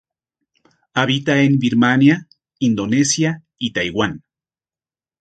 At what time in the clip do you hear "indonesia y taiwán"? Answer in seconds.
2.57-4.23